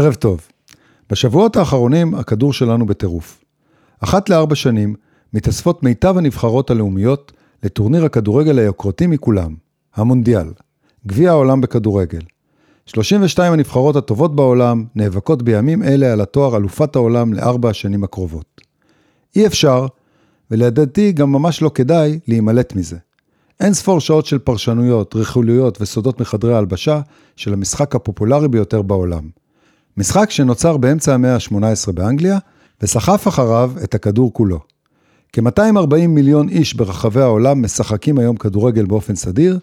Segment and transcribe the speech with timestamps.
[0.00, 0.40] ערב טוב.
[1.10, 3.44] בשבועות האחרונים הכדור שלנו בטירוף.
[4.00, 4.94] אחת לארבע שנים
[5.32, 7.32] מתאספות מיטב הנבחרות הלאומיות
[7.62, 9.54] לטורניר הכדורגל היוקרתי מכולם,
[9.94, 10.52] המונדיאל,
[11.06, 12.20] גביע העולם בכדורגל.
[12.86, 18.60] 32 הנבחרות הטובות בעולם נאבקות בימים אלה על התואר אלופת העולם לארבע השנים הקרובות.
[19.36, 19.86] אי אפשר,
[20.50, 22.96] ולדעתי גם ממש לא כדאי, להימלט מזה.
[23.60, 27.00] אין ספור שעות של פרשנויות, רכוליות וסודות מחדרי ההלבשה
[27.36, 29.28] של המשחק הפופולרי ביותר בעולם.
[29.96, 32.38] משחק שנוצר באמצע המאה ה-18 באנגליה,
[32.82, 34.60] וסחף אחריו את הכדור כולו.
[35.32, 39.58] כ-240 מיליון איש ברחבי העולם משחקים היום כדורגל באופן סדיר,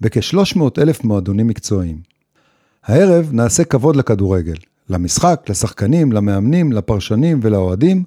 [0.00, 1.98] בכ-300 אלף מועדונים מקצועיים.
[2.84, 4.56] הערב נעשה כבוד לכדורגל,
[4.88, 8.04] למשחק, לשחקנים, למאמנים, לפרשנים ולאוהדים,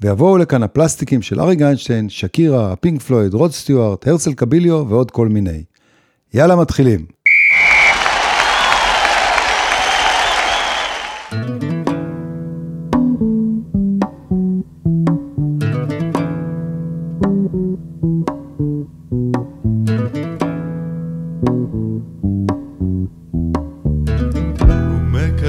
[0.00, 5.28] ויבואו לכאן הפלסטיקים של אריק איינשטיין, שקירה, הפינק פלויד, רוד סטיוארט, הרצל קביליו ועוד כל
[5.28, 5.62] מיני.
[6.34, 7.06] יאללה, מתחילים.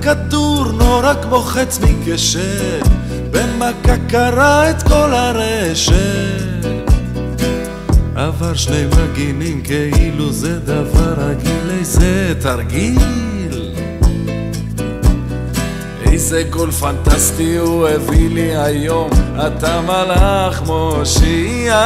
[0.00, 2.86] הכדור נורא כמו חץ מקשת,
[3.30, 6.66] במכה קרע את כל הרשת.
[8.16, 13.72] עבר שני מגינים כאילו זה דבר רגיל, איזה תרגיל.
[16.06, 19.10] איזה גול פנטסטי הוא הביא לי היום,
[19.46, 21.76] אתה מלאך מושיע.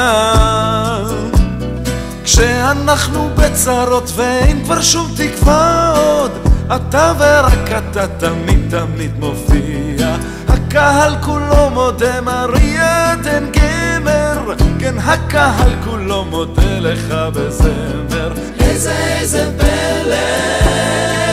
[2.25, 6.31] כשאנחנו בצרות ואין כבר שום תקווה עוד,
[6.67, 10.17] אתה ורק אתה תמיד תמיד מופיע.
[10.49, 18.33] הקהל כולו מודה מריה דן גמר, כן הקהל כולו מודה לך בזמר.
[18.61, 21.24] איזה איזה פלא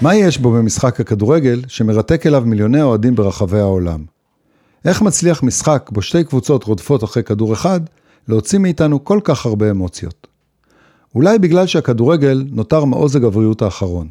[0.00, 4.04] מה יש בו במשחק הכדורגל שמרתק אליו מיליוני אוהדים ברחבי העולם?
[4.84, 7.80] איך מצליח משחק בו שתי קבוצות רודפות אחרי כדור אחד,
[8.28, 10.26] להוציא מאיתנו כל כך הרבה אמוציות?
[11.14, 14.08] אולי בגלל שהכדורגל נותר מעוז הגבריות האחרון.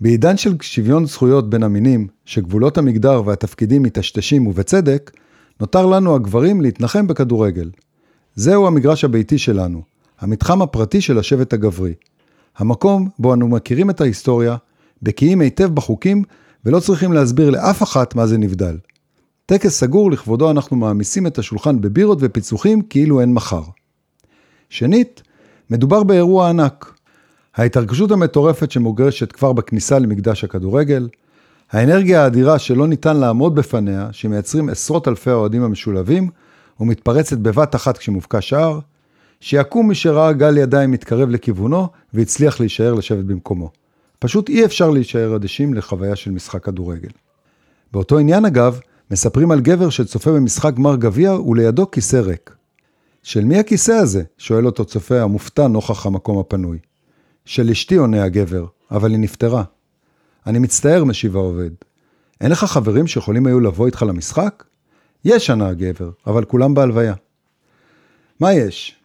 [0.00, 5.10] בעידן של שוויון זכויות בין המינים, שגבולות המגדר והתפקידים מטשטשים ובצדק,
[5.60, 7.70] נותר לנו הגברים להתנחם בכדורגל.
[8.34, 9.82] זהו המגרש הביתי שלנו,
[10.20, 11.94] המתחם הפרטי של השבט הגברי.
[12.58, 14.56] המקום בו אנו מכירים את ההיסטוריה,
[15.02, 16.22] בקיאים היטב בחוקים
[16.64, 18.76] ולא צריכים להסביר לאף אחת מה זה נבדל.
[19.46, 23.62] טקס סגור לכבודו אנחנו מעמיסים את השולחן בבירות ופיצוחים כאילו אין מחר.
[24.70, 25.22] שנית,
[25.70, 26.92] מדובר באירוע ענק.
[27.56, 31.08] ההתרגשות המטורפת שמוגרשת כבר בכניסה למקדש הכדורגל,
[31.70, 36.30] האנרגיה האדירה שלא ניתן לעמוד בפניה, שמייצרים עשרות אלפי האוהדים המשולבים,
[36.80, 38.78] ומתפרצת בבת אחת כשמובקע שער,
[39.40, 43.70] שיקום מי שראה גל ידיים מתקרב לכיוונו, והצליח להישאר לשבת במקומו.
[44.18, 47.08] פשוט אי אפשר להישאר אדישים לחוויה של משחק כדורגל.
[47.92, 52.56] באותו עניין אגב, מספרים על גבר שצופה במשחק גמר גביע ולידו כיסא ריק.
[53.22, 54.22] של מי הכיסא הזה?
[54.38, 56.78] שואל אותו צופה המופתע נוכח המקום הפנוי.
[57.44, 59.64] של אשתי עונה הגבר, אבל היא נפטרה.
[60.46, 61.70] אני מצטער, משיב העובד.
[62.40, 64.64] אין לך חברים שיכולים היו לבוא איתך למשחק?
[65.24, 67.14] יש, ענה הגבר, אבל כולם בהלוויה.
[68.40, 68.96] מה יש?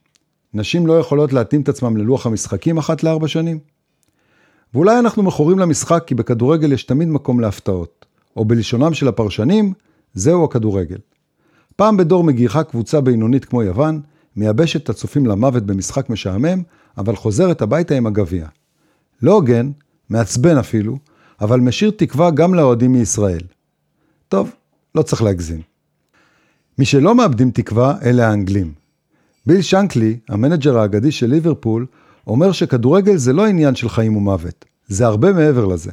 [0.53, 3.59] נשים לא יכולות להתאים את עצמם ללוח המשחקים אחת לארבע שנים?
[4.73, 8.05] ואולי אנחנו מכורים למשחק כי בכדורגל יש תמיד מקום להפתעות,
[8.37, 9.73] או בלשונם של הפרשנים,
[10.13, 10.97] זהו הכדורגל.
[11.75, 14.01] פעם בדור מגיחה קבוצה בינונית כמו יוון,
[14.35, 16.61] מייבשת את הצופים למוות במשחק משעמם,
[16.97, 18.47] אבל חוזרת הביתה עם הגביע.
[19.21, 19.71] לא הוגן,
[20.09, 20.97] מעצבן אפילו,
[21.41, 23.41] אבל משאיר תקווה גם לאוהדים מישראל.
[24.27, 24.51] טוב,
[24.95, 25.61] לא צריך להגזים.
[26.77, 28.73] מי שלא מאבדים תקווה, אלה האנגלים.
[29.45, 31.85] ביל שנקלי, המנג'ר האגדי של ליברפול,
[32.27, 35.91] אומר שכדורגל זה לא עניין של חיים ומוות, זה הרבה מעבר לזה.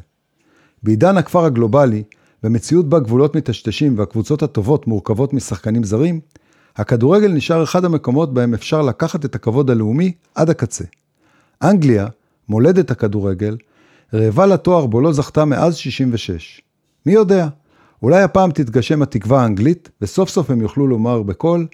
[0.83, 2.03] בעידן הכפר הגלובלי,
[2.43, 6.21] במציאות בה גבולות מטשטשים והקבוצות הטובות מורכבות משחקנים זרים,
[6.77, 10.85] הכדורגל נשאר אחד המקומות בהם אפשר לקחת את הכבוד הלאומי עד הקצה.
[11.63, 12.07] אנגליה,
[12.49, 13.57] מולדת הכדורגל,
[14.15, 16.63] רעבה לתואר בו לא זכתה מאז 66.
[17.07, 17.49] מי יודע,
[18.03, 21.67] אולי הפעם תתגשם התקווה האנגלית, וסוף סוף הם יוכלו לומר בקול,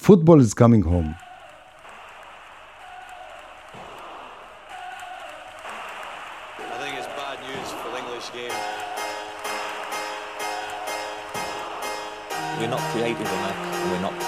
[0.00, 1.31] Football is coming home.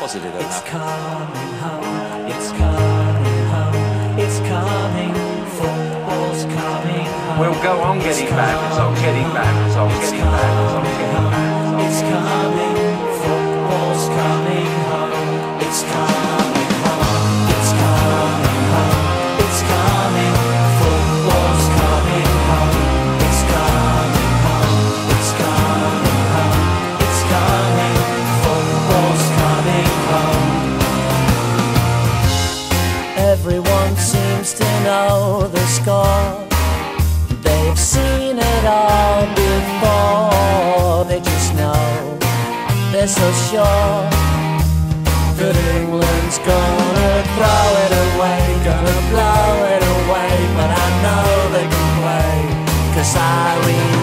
[0.04, 0.60] Positive enough.
[0.60, 5.14] It's coming home, it's coming home, it's coming,
[5.56, 7.38] football's coming home.
[7.40, 10.84] We'll go on getting back, it's on getting back, it's on getting back, it's on
[10.84, 12.42] getting back, it's on It's getting back.
[12.52, 12.73] coming,
[34.84, 36.30] know the score.
[37.42, 41.04] They've seen it all before.
[41.08, 42.18] They just know
[42.92, 44.00] they're so sure
[45.38, 50.32] that England's gonna throw it away, gonna blow it away.
[50.58, 51.24] But I know
[51.56, 52.36] they can play,
[52.94, 53.93] cause I remember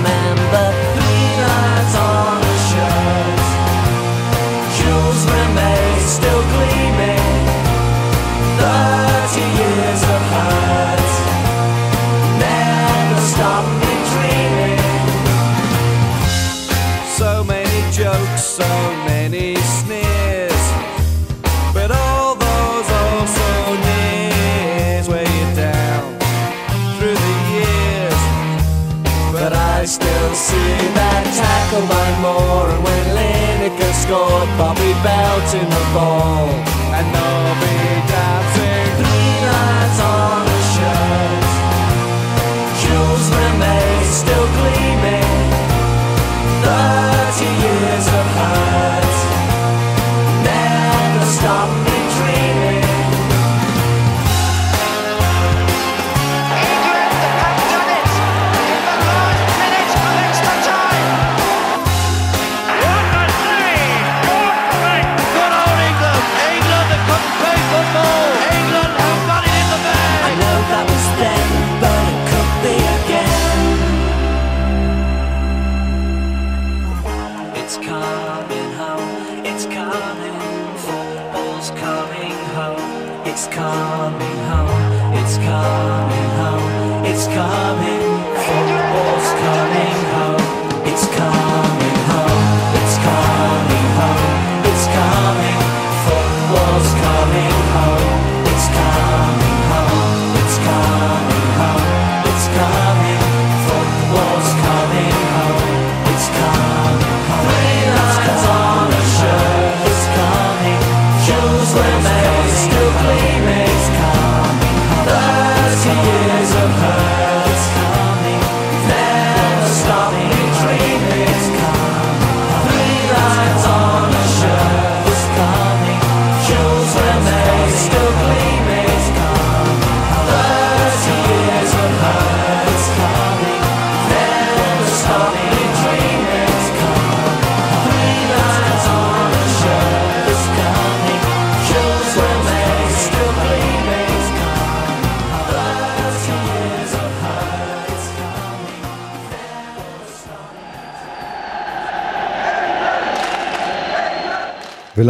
[35.03, 36.71] belt in the fall.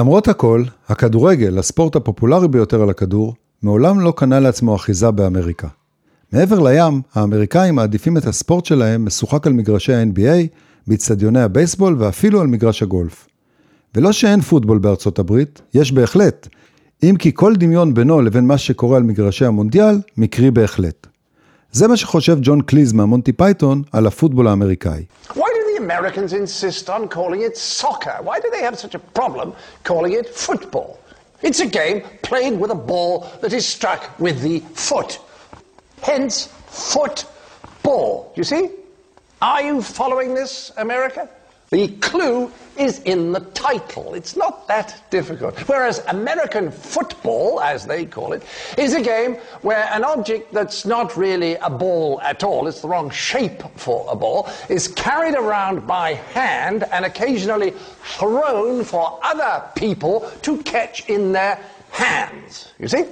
[0.01, 5.67] ולמרות הכל, הכדורגל, הספורט הפופולרי ביותר על הכדור, מעולם לא קנה לעצמו אחיזה באמריקה.
[6.31, 10.47] מעבר לים, האמריקאים מעדיפים את הספורט שלהם משוחק על מגרשי ה-NBA,
[10.87, 13.27] באצטדיוני הבייסבול ואפילו על מגרש הגולף.
[13.95, 16.47] ולא שאין פוטבול בארצות הברית, יש בהחלט,
[17.03, 21.07] אם כי כל דמיון בינו לבין מה שקורה על מגרשי המונדיאל, מקרי בהחלט.
[21.71, 25.03] זה מה שחושב ג'ון קליז מהמונטי פייתון על הפוטבול האמריקאי.
[25.81, 28.17] Americans insist on calling it soccer?
[28.21, 30.99] Why do they have such a problem calling it football?
[31.41, 35.19] It's a game played with a ball that is struck with the foot.
[36.01, 38.31] Hence, football.
[38.35, 38.69] You see?
[39.41, 41.27] Are you following this, America?
[41.71, 44.13] The clue is in the title.
[44.13, 45.57] It's not that difficult.
[45.69, 48.43] Whereas American football, as they call it,
[48.77, 52.89] is a game where an object that's not really a ball at all, it's the
[52.89, 57.71] wrong shape for a ball, is carried around by hand and occasionally
[58.03, 61.57] thrown for other people to catch in their
[61.91, 62.73] hands.
[62.79, 63.05] You see?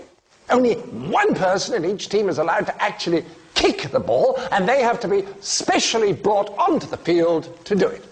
[0.50, 3.24] Only one person in each team is allowed to actually
[3.56, 7.88] kick the ball, and they have to be specially brought onto the field to do
[7.88, 8.04] it.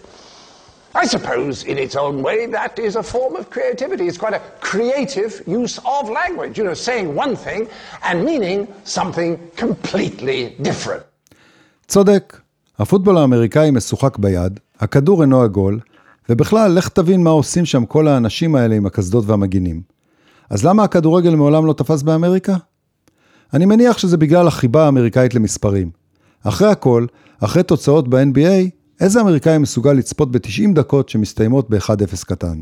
[0.94, 4.04] I suppose, in its own way, that is a form of creativity.
[4.08, 7.68] It's quite a creative use of language, you know, saying one thing
[8.02, 11.02] and meaning something completely different.
[11.88, 12.40] צודק,
[12.78, 15.80] הפוטבול האמריקאי משוחק ביד, הכדור אינו עגול,
[16.28, 19.82] ובכלל, לך תבין מה עושים שם כל האנשים האלה עם הקסדות והמגינים.
[20.50, 22.56] אז למה הכדורגל מעולם לא תפס באמריקה?
[23.54, 25.90] אני מניח שזה בגלל החיבה האמריקאית למספרים.
[26.44, 27.06] אחרי הכל,
[27.40, 32.60] אחרי תוצאות ב-NBA, איזה אמריקאי מסוגל לצפות ב-90 דקות שמסתיימות ב-1-0 קטן?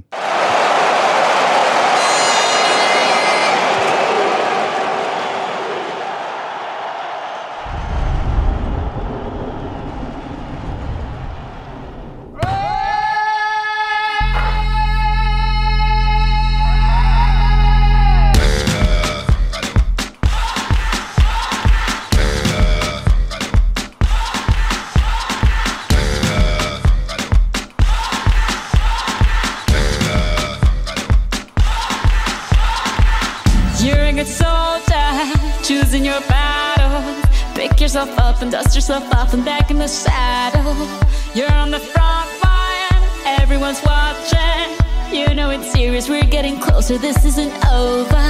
[47.07, 48.27] This isn't over.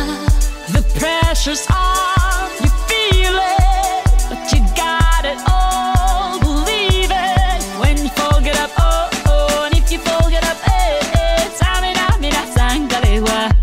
[0.77, 6.39] The pressure's on, you feel it, but you got it all.
[6.41, 10.59] Believe it when you fall, get up, oh, oh, and if you fall, get up,
[10.69, 11.49] eh, eh.
[11.59, 12.45] Tamina, mina,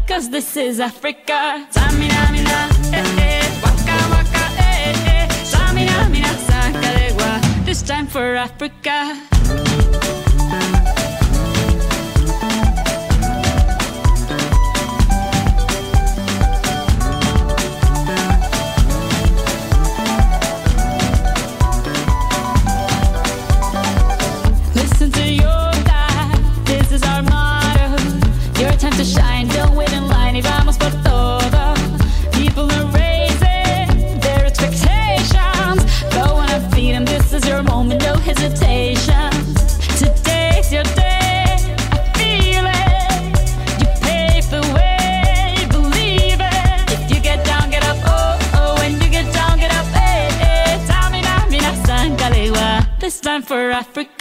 [0.07, 1.67] cause this is Africa.
[2.91, 9.15] Eh, eh, waka, waka, eh, sangalewa, this time for Africa.
[53.73, 54.12] Africa.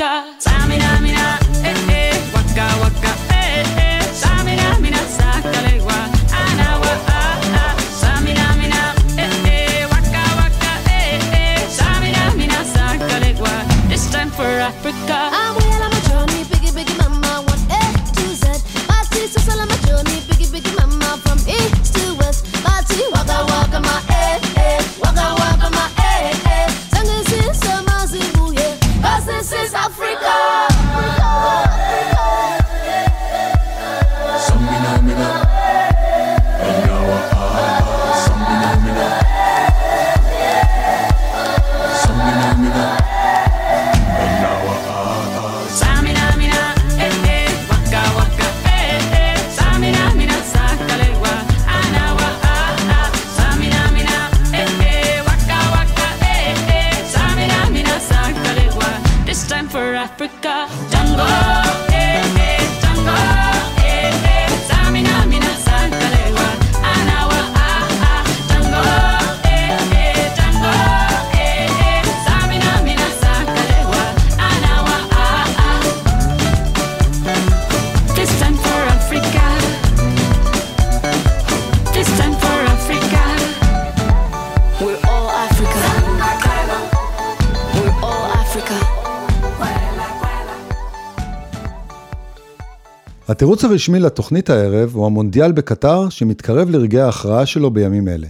[93.43, 98.27] התירוץ הרשמי לתוכנית הערב הוא המונדיאל בקטר שמתקרב לרגעי ההכרעה שלו בימים אלה.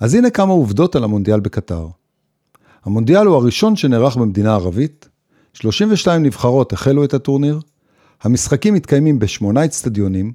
[0.00, 1.86] אז הנה כמה עובדות על המונדיאל בקטר.
[2.84, 5.08] המונדיאל הוא הראשון שנערך במדינה ערבית,
[5.52, 7.60] 32 נבחרות החלו את הטורניר,
[8.22, 10.32] המשחקים מתקיימים בשמונה אצטדיונים,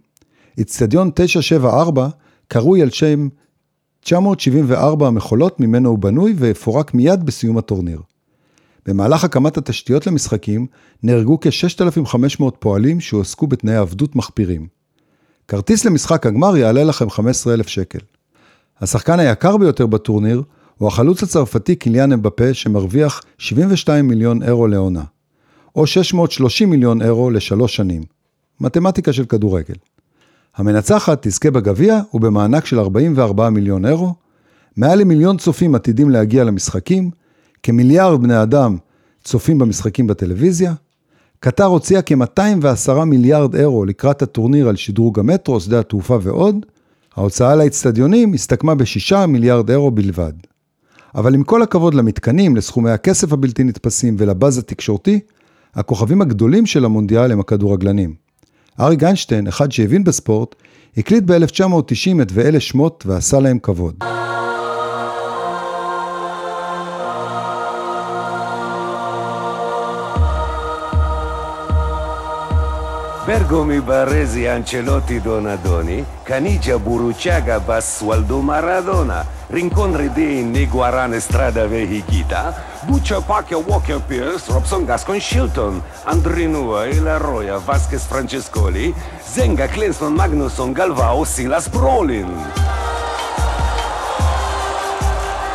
[0.61, 2.09] אצטדיון 974
[2.47, 3.27] קרוי על שם
[4.01, 8.01] 974 המחולות ממנו הוא בנוי ויפורק מיד בסיום הטורניר.
[8.87, 10.67] במהלך הקמת התשתיות למשחקים
[11.03, 14.67] נהרגו כ-6,500 פועלים שהועסקו בתנאי עבדות מחפירים.
[15.47, 17.99] כרטיס למשחק הגמר יעלה לכם 15,000 שקל.
[18.81, 20.43] השחקן היקר ביותר בטורניר
[20.77, 25.03] הוא החלוץ הצרפתי קיליאן אמבפה שמרוויח 72 מיליון אירו לעונה,
[25.75, 28.03] או 630 מיליון אירו לשלוש שנים.
[28.59, 29.75] מתמטיקה של כדורגל.
[30.55, 34.13] המנצחת תזכה בגביע ובמענק של 44 מיליון אירו,
[34.77, 37.11] מעל למיליון צופים עתידים להגיע למשחקים,
[37.67, 38.77] כמיליארד בני אדם
[39.23, 40.73] צופים במשחקים בטלוויזיה,
[41.39, 46.65] קטר הוציאה כ-210 מיליארד אירו לקראת הטורניר על שדרוג המטרו, שדה התעופה ועוד,
[47.15, 50.33] ההוצאה לאצטדיונים הסתכמה ב-6 מיליארד אירו בלבד.
[51.15, 55.19] אבל עם כל הכבוד למתקנים, לסכומי הכסף הבלתי נתפסים ולבאז התקשורתי,
[55.75, 58.15] הכוכבים הגדולים של המונדיאל הם הכדורגלנים.
[58.79, 60.55] אריק איינשטיין, אחד שהבין בספורט,
[60.97, 64.03] הקליט ב-1990 את ואלה שמות ועשה להם כבוד.
[73.27, 82.55] Bergo mi Baresi Ancelotti Donadoni, Canigia Buruciaga Bassualdo Maradona, Rincon Redin Niguarane Strada Vehigita,
[82.85, 91.25] Buccia Pacchia Walker Pierce, Robson Gascon Shilton, Andrinua Ilaroya Vasquez Francescoli, Zenga Clinston Magnusson Galvao
[91.25, 92.31] Silas Brolin.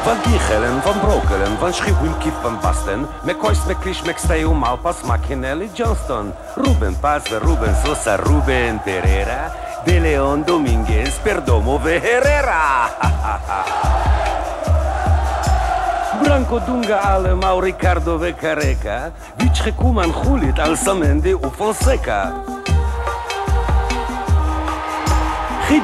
[0.04, 6.98] Van Dichelen, van Brokelen, van Schriwinki, van Basten, McCoys, McClish, McStale, Malpas, Machinelli, Johnston, Ruben
[7.00, 9.52] Paz, Ruben Sosa, Ruben Pereira,
[9.84, 12.90] De Leon Dominguez, Perdomo, Herrera.
[16.22, 22.61] Branco Dunga ale Mauricardo Vecareca, Vichre Kuman Hulit al Samende u Fonseca.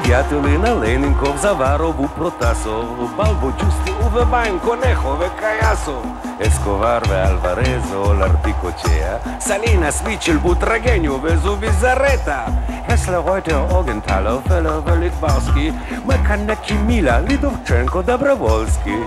[0.09, 6.05] Дятелина, Ленінков, Заварову, Протасову, Балбочусті, Увебанько, Нехове, Каясов,
[6.45, 12.47] Есковарве, Альварезо, Лартикочея, Салінас, Вічельбу, Трагенюве, Зубі, Зарета,
[12.89, 15.73] Гесла, Войте, Огенталов, Фелове, Літбавський,
[16.05, 18.97] Меканекі, Міла, Лідовченко, Добровольський.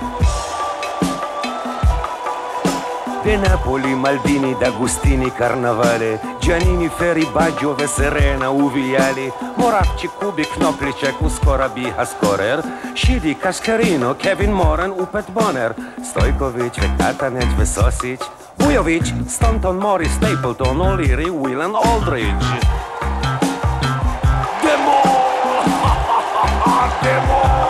[3.23, 12.61] De Napoli, Maldini, D'Agustini, Carnavale, Giannini, Ferri, Baggio, Serena, Uviali, Moravci, Kubi, Knoplicek, Uskorabi, Haskorer,
[12.95, 18.21] Shidi, Kaskarino, Kevin Moran, Upet Bonner, Stojkovic, Katanec, Vesosic,
[18.59, 22.45] Vujovic, Stanton, Morris, Stapleton, O'Leary, Willan, Aldridge.
[24.63, 25.01] Demo!
[27.03, 27.62] Demo!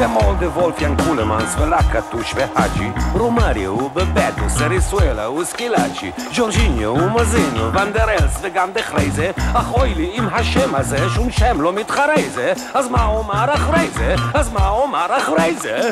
[0.00, 4.48] Demol de Wolfgang Kulemans, Velaka Tushve Haji, Romario, Bebeto,
[6.32, 11.60] Jorginho, Umazino, Van der Els וגם דחרי זה, אכוי לי עם השם הזה, שום שם
[11.60, 14.14] לא מתחרה זה, אז מה אומר אחרי זה?
[14.34, 15.90] אז מה אומר אחרי זה?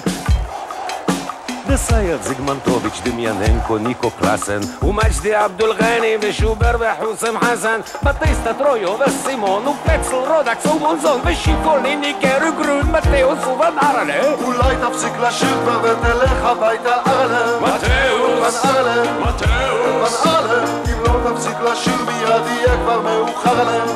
[1.69, 10.17] דסייב זיגמנטוביץ', דמיאננקו, ניקו קלאסן, ומג'די עבדול גני, ושובר וחוסם חסן, בטיסטה טרויו וסימון, ופצל
[10.17, 14.35] רודקס ומונזון, ושיקולין, ניקרו גרון, מתאוס ובן ארלה.
[14.45, 21.31] אולי תפסיק לשיר כבר ותלך הביתה ארלם מתאוס, בן ארלם מתאוס, בן ארלם אם לא
[21.31, 23.89] תפסיק לשיר מיד יהיה כבר מאוחר להם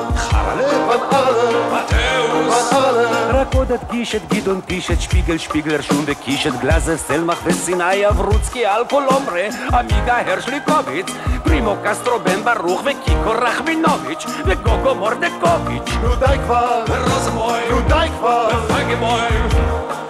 [0.89, 2.73] בן ארלם מתאוס.
[2.73, 6.97] בן ארלם רק עוד אדגיש את גדעון פיש, את שפיגל, שפיגלר, שום וקיש, את גלאזר,
[6.97, 11.07] סלמך וסיני, אברוצקי, אלקולומרה, עמיגה הרשליקוביץ,
[11.45, 18.49] פרימו קסטרו, בן ברוך וקיקו רחמינוביץ', וגוגו מורדקוביץ', נו די כבר ורוזנבוי, נו די כבר
[18.65, 19.21] ופגבוי,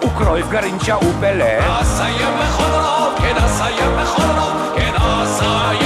[0.03, 1.81] וקרויף גרינצ'ה ופלא.
[1.81, 5.82] אסיים בכל רוב, כן אסיים בכל רוב, כן אסיים.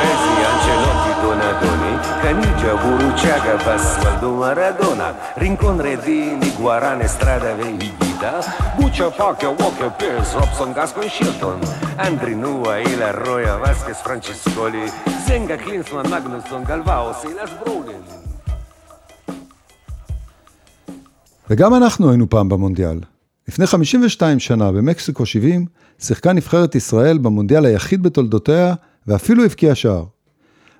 [0.00, 8.32] Baresi, Ancelotti, Donadoni, Canigia, Buruciaga, Basvaldo, Maradona, Rincon, Redini, Guarane, Strada, Vehigita,
[8.76, 11.58] Buccia, Pacchia, Walker, Pierce, Robson, Gascon, Shilton,
[12.06, 14.84] Andri, Nua, Ila, Roya, Vasquez, Franciscoli,
[15.26, 18.02] Zenga, Klinsmann, Magnusson, Galvao, Silas, Brolin.
[21.50, 23.00] וגם אנחנו היינו פעם במונדיאל.
[23.48, 25.66] לפני 52 שנה, במקסיקו 70,
[25.98, 28.74] שיחקה נבחרת ישראל במונדיאל היחיד בתולדותיה,
[29.10, 30.04] ואפילו הבקיעה שער.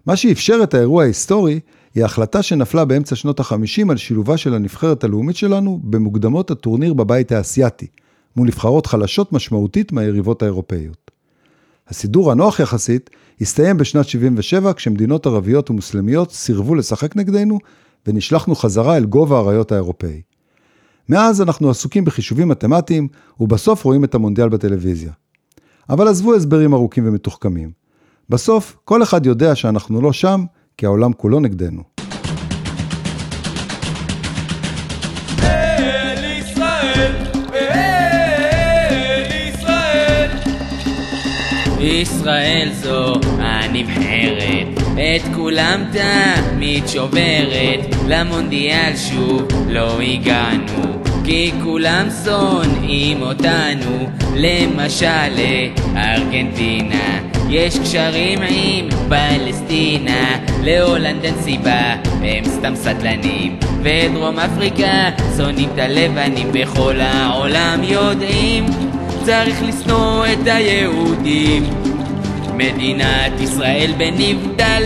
[0.07, 1.61] מה שאפשר את האירוע ההיסטורי,
[1.95, 7.33] היא ההחלטה שנפלה באמצע שנות ה-50 על שילובה של הנבחרת הלאומית שלנו במוקדמות הטורניר בבית
[7.33, 7.87] האסייתי,
[8.37, 11.11] מול נבחרות חלשות משמעותית מהיריבות האירופאיות.
[11.88, 17.59] הסידור הנוח יחסית הסתיים בשנת 77 כשמדינות ערביות ומוסלמיות סירבו לשחק נגדנו
[18.07, 20.23] ונשלחנו חזרה אל גובה האריות האירופאי.
[21.09, 23.09] מאז אנחנו עסוקים בחישובים מתמטיים
[23.40, 25.12] ובסוף רואים את המונדיאל בטלוויזיה.
[25.88, 27.80] אבל עזבו הסברים ארוכים ומתוחכמים.
[28.31, 30.45] בסוף כל אחד יודע שאנחנו לא שם
[30.77, 31.83] כי העולם כולו נגדנו.
[41.81, 54.09] ישראל זו הנבחרת, את כולם תמיד שוברת, למונדיאל שוב לא הגענו, כי כולם שונאים אותנו,
[54.37, 55.29] למשל
[55.95, 65.79] לארגנטינה, יש קשרים עם פלסטינה, להולנד אין סיבה, הם סתם סטלנים, ודרום אפריקה שונאים את
[65.79, 67.81] הלבנים, בכל העולם.
[67.83, 68.66] יודעים
[69.25, 71.62] צריך לשנוא את היהודים.
[72.55, 74.83] מדינת ישראל בנבדל,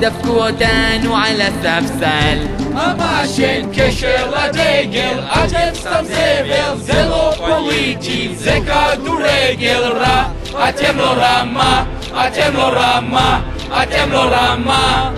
[0.00, 2.67] דפקו אותנו על הספסל.
[2.78, 10.24] ממש אין קשר לדגל, אתם סתם זבל, זה לא פוליטי, זה כדורגל רע.
[10.68, 13.40] אתם לא רמה, אתם לא רמה,
[13.82, 15.12] אתם לא רמה.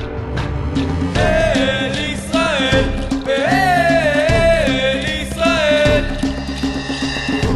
[1.16, 2.84] אל ישראל,
[3.24, 6.04] ואל ישראל.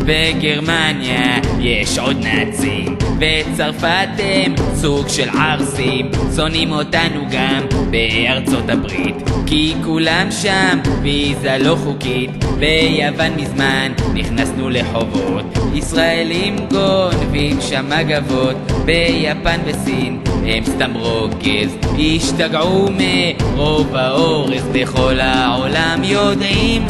[0.04, 9.74] בגרמניה יש עוד נאצים, בצרפת הם סוג של ערסים, שונאים אותנו גם בארצות הברית, כי
[9.84, 20.20] כולם שם ויזה לא חוקית, ביוון מזמן נכנסנו לחובות, ישראלים גונבים שם מגבות, ביפן וסין
[20.46, 26.86] הם סתם רוגז, השתגעו מרוב האורז, בכל העולם יודעים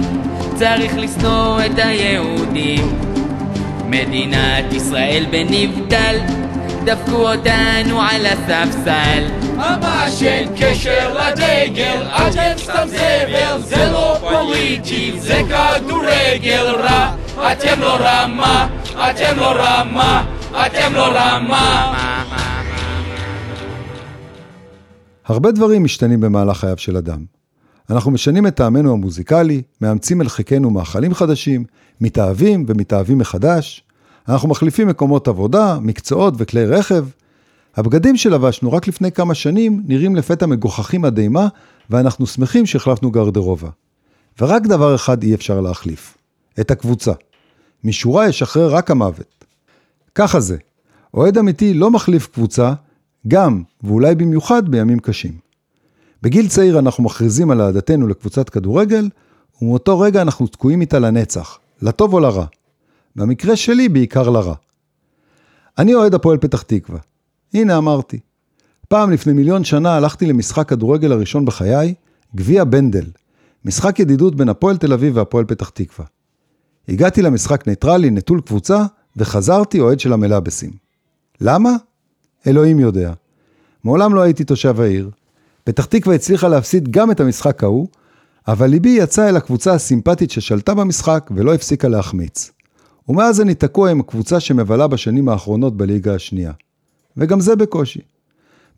[0.54, 3.13] צריך לשנוא את היהודים.
[3.88, 6.18] מדינת ישראל בנבדל,
[6.84, 9.24] דפקו אותנו על הספסל.
[9.56, 17.16] ממש אין קשר לדגל, אתם סתם זבל, זה לא פוליטי, זה כדורגל רע.
[17.52, 20.24] אתם לא רמה, אתם לא רמה,
[20.66, 21.94] אתם לא רמה.
[25.26, 27.24] הרבה דברים משתנים במהלך חייו של אדם.
[27.90, 31.64] אנחנו משנים את טעמנו המוזיקלי, מאמצים אל חיקנו מאכלים חדשים,
[32.00, 33.84] מתאהבים ומתאהבים מחדש.
[34.28, 37.06] אנחנו מחליפים מקומות עבודה, מקצועות וכלי רכב.
[37.76, 41.48] הבגדים שלבשנו רק לפני כמה שנים נראים לפתע מגוחכים עד אימה,
[41.90, 43.68] ואנחנו שמחים שהחלפנו גרדרובה.
[44.40, 46.18] ורק דבר אחד אי אפשר להחליף,
[46.60, 47.12] את הקבוצה.
[47.84, 49.44] משורה ישחרר רק המוות.
[50.14, 50.56] ככה זה,
[51.14, 52.72] אוהד אמיתי לא מחליף קבוצה,
[53.28, 55.32] גם, ואולי במיוחד, בימים קשים.
[56.22, 59.08] בגיל צעיר אנחנו מכריזים על אהדתנו לקבוצת כדורגל,
[59.62, 62.44] ומאותו רגע אנחנו תקועים איתה לנצח, לטוב או לרע.
[63.16, 64.54] במקרה שלי, בעיקר לרע.
[65.78, 66.98] אני אוהד הפועל פתח תקווה.
[67.54, 68.18] הנה אמרתי.
[68.88, 71.94] פעם לפני מיליון שנה הלכתי למשחק כדורגל הראשון בחיי,
[72.36, 73.04] גביע בנדל,
[73.64, 76.06] משחק ידידות בין הפועל תל אביב והפועל פתח תקווה.
[76.88, 78.84] הגעתי למשחק ניטרלי, נטול קבוצה,
[79.16, 80.70] וחזרתי אוהד של המלאבסים.
[81.40, 81.70] למה?
[82.46, 83.12] אלוהים יודע.
[83.84, 85.10] מעולם לא הייתי תושב העיר.
[85.64, 87.88] פתח תקווה הצליחה להפסיד גם את המשחק ההוא,
[88.48, 92.50] אבל ליבי יצא אל הקבוצה הסימפטית ששלטה במשחק ולא הפסיקה להחמיץ.
[93.08, 96.52] ומאז אני תקוע עם הקבוצה שמבלה בשנים האחרונות בליגה השנייה.
[97.16, 98.00] וגם זה בקושי.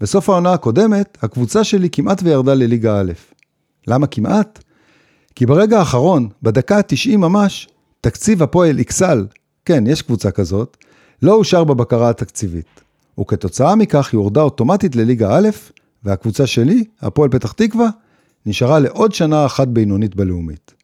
[0.00, 3.12] בסוף העונה הקודמת, הקבוצה שלי כמעט וירדה לליגה א'.
[3.86, 4.64] למה כמעט?
[5.34, 7.68] כי ברגע האחרון, בדקה ה-90 ממש,
[8.00, 9.26] תקציב הפועל איקסל,
[9.64, 10.76] כן, יש קבוצה כזאת,
[11.22, 12.80] לא אושר בבקרה התקציבית.
[13.20, 15.48] וכתוצאה מכך היא הורדה אוטומטית לליגה א',
[16.04, 17.88] והקבוצה שלי, הפועל פתח תקווה,
[18.46, 20.74] נשארה לעוד שנה אחת בינונית בלאומית.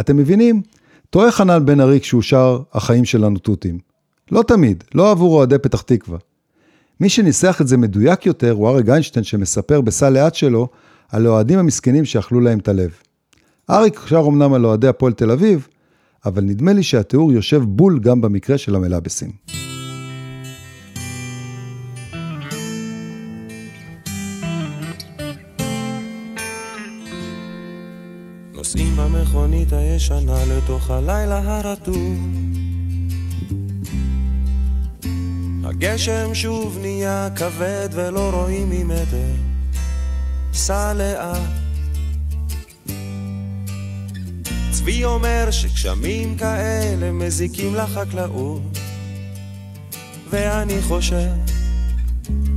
[0.00, 0.62] אתם מבינים?
[1.10, 3.78] טועה חנן בן ארי כשהוא שר "החיים שלנו תותים".
[4.32, 6.18] לא תמיד, לא עבור אוהדי פתח תקווה.
[7.00, 10.68] מי שניסח את זה מדויק יותר הוא אריק איינשטיין שמספר בסל לאט שלו
[11.08, 12.90] על האוהדים המסכנים שאכלו להם את הלב.
[13.70, 15.68] אריק שר אמנם על אוהדי הפועל תל אביב,
[16.26, 19.65] אבל נדמה לי שהתיאור יושב בול גם במקרה של המלאבסים.
[30.10, 32.18] הישנה לתוך הלילה הרטוב.
[35.64, 39.32] הגשם שוב נהיה כבד ולא רואים ממטר.
[40.52, 41.38] סע לאט.
[44.70, 48.78] צבי אומר שגשמים כאלה מזיקים לחקלאות.
[50.30, 51.32] ואני חושב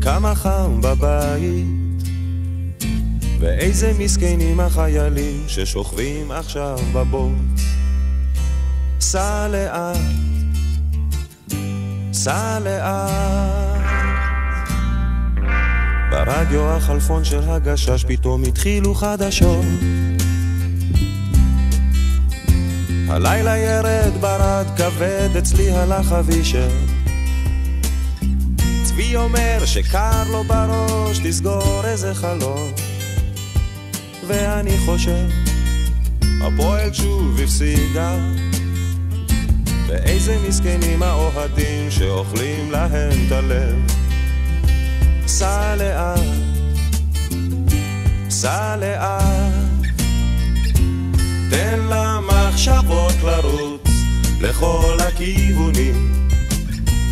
[0.02, 1.89] כמה חם בבית
[3.40, 7.62] ואיזה מסכנים החיילים ששוכבים עכשיו בבוץ.
[9.00, 9.98] סע לאט,
[12.14, 13.80] סע לאט.
[16.12, 19.66] ברדיו החלפון של הגשש פתאום התחילו חדשות.
[23.10, 26.70] הלילה ירד ברד כבד אצלי הלך אבישר
[28.84, 32.72] צבי אומר שקר לו בראש תסגור איזה חלון
[34.30, 35.28] ואני חושב,
[36.42, 38.18] הפועל שוב הפסידה.
[39.88, 43.76] ואיזה מסכנים האוהדים שאוכלים להם את הלב.
[45.28, 46.20] סע לאט,
[48.30, 49.88] סע לאט,
[51.50, 53.82] תן למחשבות לרוץ
[54.42, 56.30] לכל הכיוונים.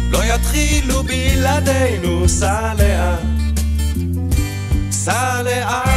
[0.10, 3.20] לא יתחילו בלעדינו, סע לאט,
[4.92, 5.97] סע לאט.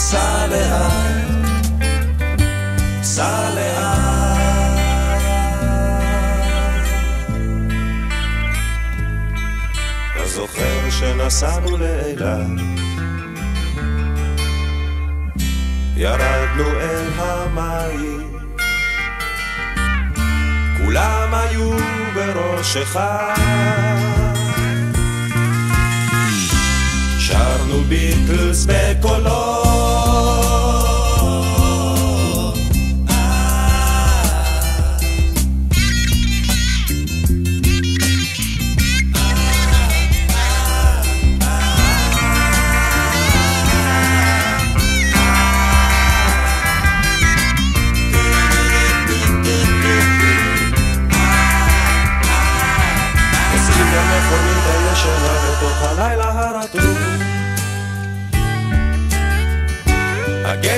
[0.00, 0.46] סע
[11.78, 12.60] לאילת?
[15.96, 18.32] ירדנו אל המים,
[20.76, 21.70] כולם היו
[22.14, 22.96] בראשך.
[27.18, 29.59] שרנו ביטלס בקולות.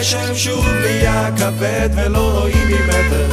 [0.03, 3.31] הגשם שוב נהיה כבד ולא רואים ממטר.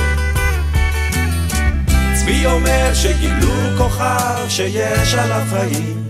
[2.14, 6.08] צבי אומר שגילו כוכב שיש עליו חיים.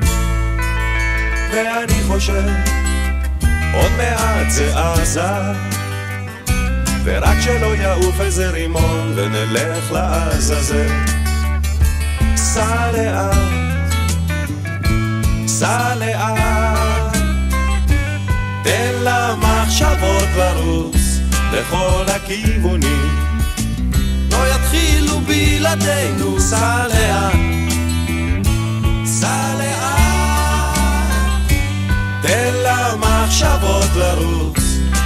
[1.53, 2.47] ואני חושב,
[3.73, 5.21] עוד מעט זה עזה.
[7.03, 10.87] ורק שלא יעוף איזה רימון ונלך לעזאזל.
[12.35, 13.35] סע לאט,
[15.47, 17.17] סע לאט,
[18.63, 18.91] תן
[19.69, 21.19] למחשבות לרוץ
[21.53, 23.15] לכל הכיוונים.
[24.31, 27.33] לא יתחילו בלעדינו, סע לאט,
[29.05, 30.73] סע לאט,
[32.21, 34.59] תן למחשבות לרוץ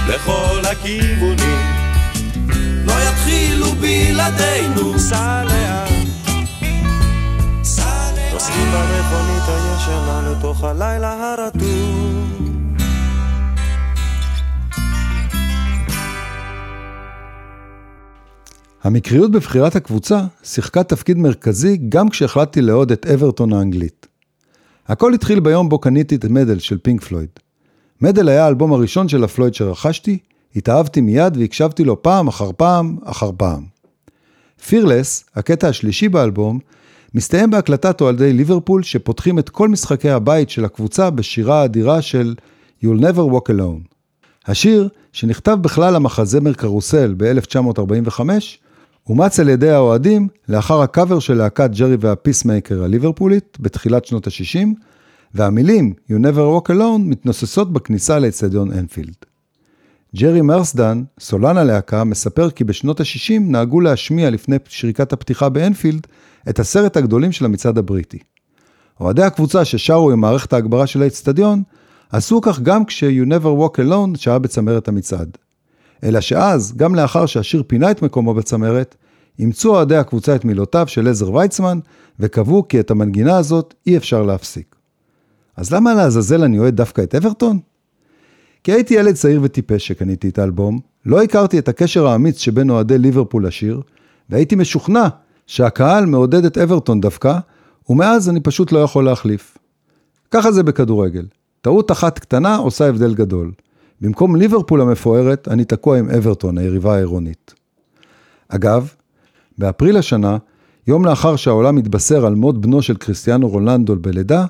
[0.08, 1.76] לכל הכיוונים.
[2.84, 5.92] לא יתחילו בלעדינו, סע לאט.
[8.32, 12.13] נוסעים במכונית הישנה לתוך הלילה הרטוב.
[18.84, 24.06] המקריות בבחירת הקבוצה שיחקה תפקיד מרכזי גם כשהחלטתי לאהוד את אברטון האנגלית.
[24.86, 27.28] הכל התחיל ביום בו קניתי את מדל של פינק פלויד.
[28.00, 30.18] מדל היה האלבום הראשון של הפלויד שרכשתי,
[30.56, 33.64] התאהבתי מיד והקשבתי לו פעם אחר פעם אחר פעם.
[34.66, 36.58] פירלס, הקטע השלישי באלבום,
[37.14, 42.34] מסתיים בהקלטת אוהדי ליברפול שפותחים את כל משחקי הבית של הקבוצה בשירה האדירה של
[42.84, 43.94] You'll Never Walk Alone.
[44.46, 48.20] השיר, שנכתב בכלל המחזמר קרוסל ב-1945,
[49.08, 54.68] אומץ על ידי האוהדים לאחר הקאבר של להקת ג'רי והפיסמייקר הליברפולית בתחילת שנות ה-60,
[55.34, 59.14] והמילים You'll Never Walk Alone מתנוססות בכניסה לאצטדיון אנפילד.
[60.16, 66.06] ג'רי מרסדן, סולן הלהקה, מספר כי בשנות ה-60 נהגו להשמיע לפני שריקת הפתיחה באנפילד
[66.48, 68.18] את עשרת הגדולים של המצעד הבריטי.
[69.00, 71.62] אוהדי הקבוצה ששרו עם מערכת ההגברה של האצטדיון,
[72.10, 75.38] עשו כך גם כש-You Never Walk Alone שהיה בצמרת המצעד.
[76.04, 78.94] אלא שאז, גם לאחר שהשיר פינה את מקומו בצמרת,
[79.38, 81.78] אימצו אוהדי הקבוצה את מילותיו של עזר ויצמן,
[82.20, 84.76] וקבעו כי את המנגינה הזאת אי אפשר להפסיק.
[85.56, 87.58] אז למה לעזאזל אני אוהד דווקא את אברטון?
[88.64, 92.98] כי הייתי ילד צעיר וטיפש שקניתי את האלבום, לא הכרתי את הקשר האמיץ שבין אוהדי
[92.98, 93.80] ליברפול לשיר,
[94.30, 95.08] והייתי משוכנע
[95.46, 97.38] שהקהל מעודד את אברטון דווקא,
[97.88, 99.58] ומאז אני פשוט לא יכול להחליף.
[100.30, 101.26] ככה זה בכדורגל.
[101.60, 103.52] טעות אחת קטנה עושה הבדל גדול.
[104.04, 107.54] במקום ליברפול המפוארת, אני תקוע עם אברטון, היריבה העירונית.
[108.48, 108.94] אגב,
[109.58, 110.38] באפריל השנה,
[110.86, 114.46] יום לאחר שהעולם התבשר על מות בנו של קריסטיאנו רולנדו בלידה,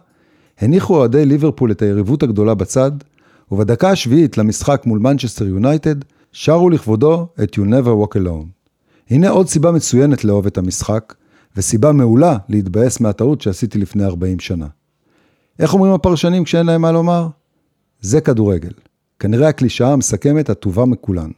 [0.59, 2.90] הניחו אוהדי ליברפול את היריבות הגדולה בצד,
[3.53, 5.97] ובדקה השביעית למשחק מול מנצ'סטר יונייטד,
[6.33, 8.47] שרו לכבודו את You'll Never Walk Alone.
[9.11, 11.14] הנה עוד סיבה מצוינת לאהוב את המשחק,
[11.57, 14.67] וסיבה מעולה להתבאס מהטעות שעשיתי לפני 40 שנה.
[15.59, 17.29] איך אומרים הפרשנים כשאין להם מה לומר?
[18.01, 18.73] זה כדורגל.
[19.18, 21.31] כנראה הקלישאה המסכמת הטובה מכולן.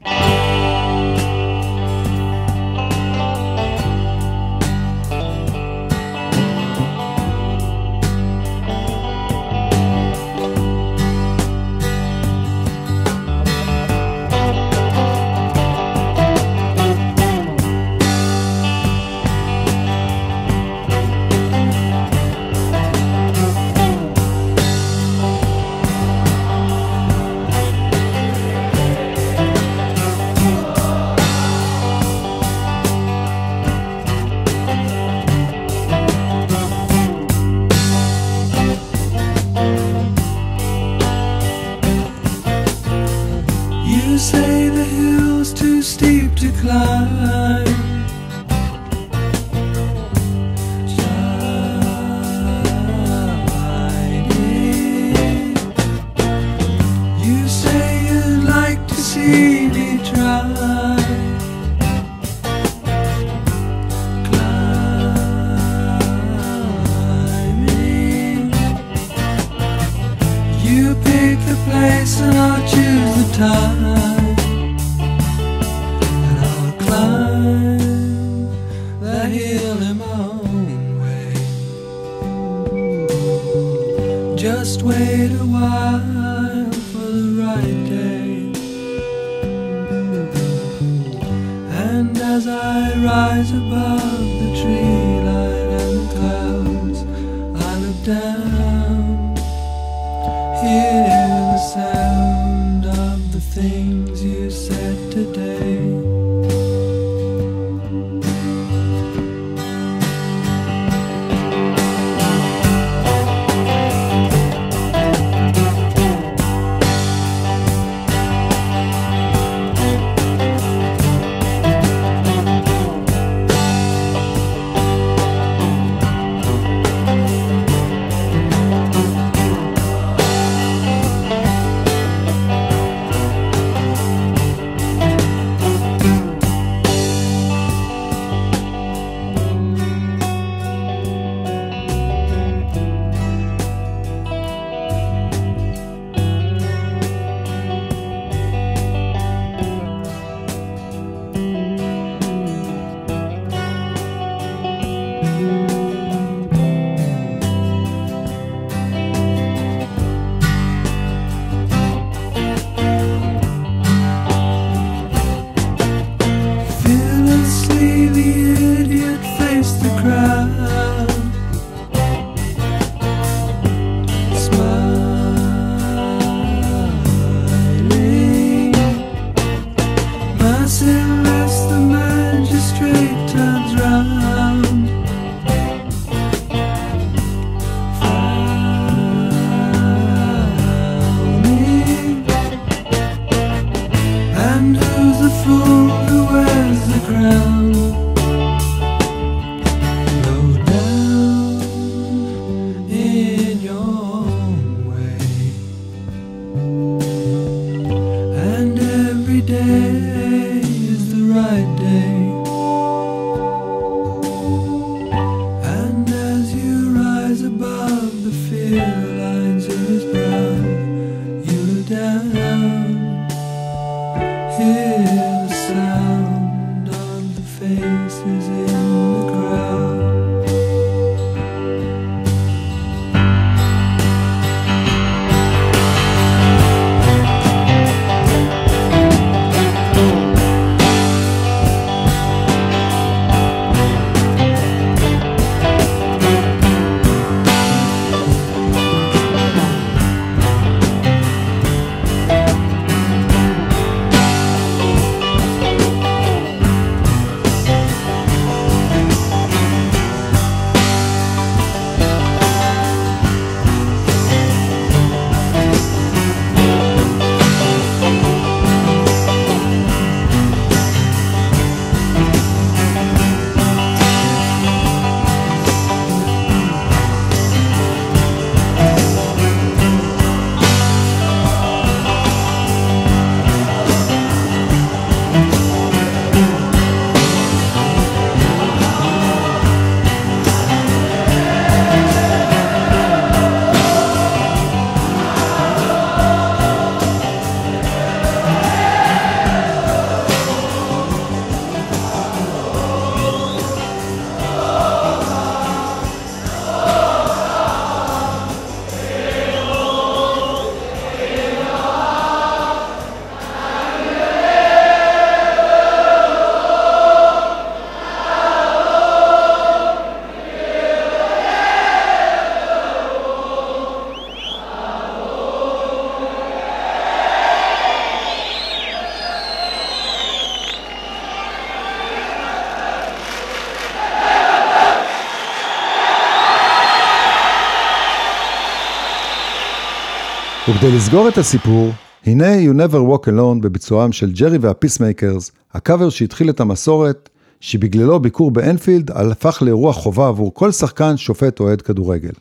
[340.71, 341.91] וכדי לסגור את הסיפור,
[342.25, 347.29] הנה You'll Never Walk Alone בביצועם של ג'רי והפיסמייקרס, הקאבר שהתחיל את המסורת,
[347.61, 352.33] שבגללו ביקור באנפילד הפך לאירוע חובה עבור כל שחקן, שופט או אוהד כדורגל.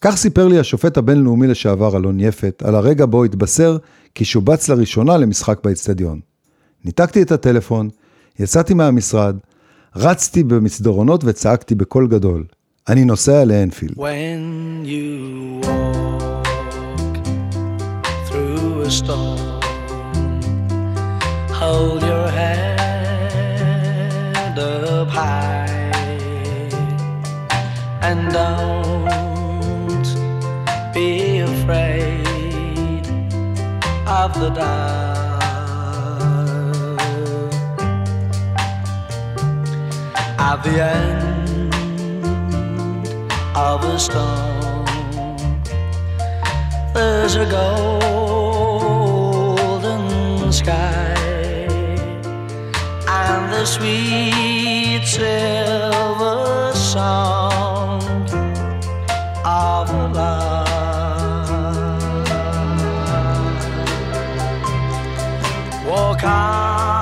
[0.00, 3.76] כך סיפר לי השופט הבינלאומי לשעבר אלון יפת, על הרגע בו התבשר
[4.14, 6.20] כי שובץ לראשונה למשחק באצטדיון.
[6.84, 7.88] ניתקתי את הטלפון,
[8.38, 9.36] יצאתי מהמשרד,
[9.96, 12.44] רצתי במסדרונות וצעקתי בקול גדול,
[12.88, 13.94] אני נוסע לאנפילד.
[13.96, 16.05] When you walk
[18.86, 19.60] a storm,
[21.50, 22.78] hold your head
[24.58, 25.66] up high
[28.02, 30.06] and don't
[30.94, 33.04] be afraid
[34.06, 35.00] of the dark.
[40.38, 41.74] At the end
[43.56, 44.86] of a storm.
[46.94, 48.25] There's a golden
[50.66, 51.14] sky
[53.08, 58.02] and the sweet silver song
[59.44, 60.66] of love.
[65.86, 66.95] Walk on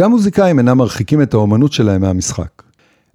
[0.00, 2.62] וגם מוזיקאים אינם מרחיקים את האומנות שלהם מהמשחק.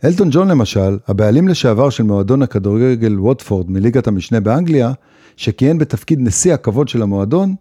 [0.04, 4.92] אלטון ג'ון למשל, הבעלים לשעבר של מועדון הכדורגל ווטפורד מליגת המשנה באנגליה,
[5.38, 7.56] שכיהן בתפקיד נשיא הכבוד של המועדון,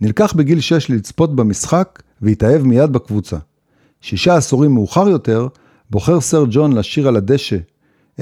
[0.00, 3.36] נלקח בגיל 6 לצפות במשחק והתאהב מיד בקבוצה.
[4.00, 5.48] שישה עשורים מאוחר יותר,
[5.90, 7.58] בוחר סר ג'ון לשיר על הדשא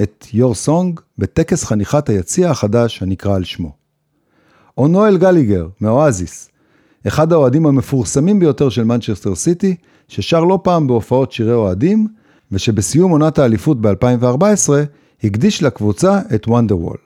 [0.03, 3.71] את Your Song בטקס חניכת היציע החדש הנקרא על שמו.
[4.77, 6.49] או נואל גליגר, מאואזיס,
[7.07, 9.75] אחד האוהדים המפורסמים ביותר של מנצ'סטר סיטי,
[10.07, 12.07] ששר לא פעם בהופעות שירי אוהדים,
[12.51, 14.69] ושבסיום עונת האליפות ב-2014,
[15.23, 16.97] הקדיש לקבוצה את וונדר וול.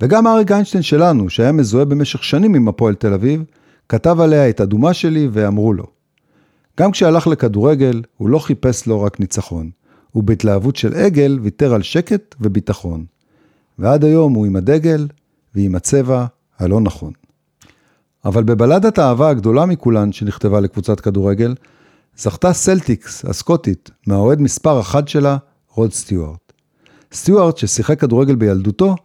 [0.00, 3.44] וגם אריק איינשטיין שלנו, שהיה מזוהה במשך שנים עם הפועל תל אביב,
[3.88, 5.84] כתב עליה את אדומה שלי ואמרו לו.
[6.80, 9.70] גם כשהלך לכדורגל, הוא לא חיפש לו רק ניצחון,
[10.10, 13.04] הוא בהתלהבות של עגל ויתר על שקט וביטחון.
[13.78, 15.06] ועד היום הוא עם הדגל
[15.54, 16.26] ועם הצבע
[16.58, 17.12] הלא נכון.
[18.24, 21.54] אבל בבלדת האהבה הגדולה מכולן שנכתבה לקבוצת כדורגל,
[22.18, 25.36] זכתה סלטיקס הסקוטית מהאוהד מספר אחת שלה,
[25.70, 26.52] רוד סטיוארט.
[27.12, 28.96] סטיוארט, ששיחק כדורגל בילדותו,